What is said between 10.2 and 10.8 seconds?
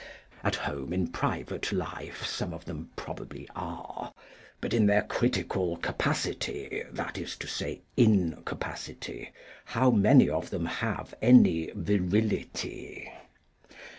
of them